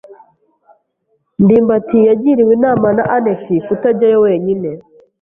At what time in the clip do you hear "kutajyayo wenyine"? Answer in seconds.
3.65-4.69